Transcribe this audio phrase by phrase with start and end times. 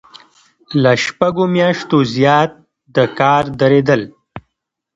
[0.81, 2.51] له شپږو میاشتو زیات
[2.95, 4.01] د کار دریدل.